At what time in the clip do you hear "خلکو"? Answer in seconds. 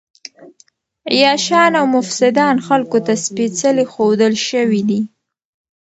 2.67-2.97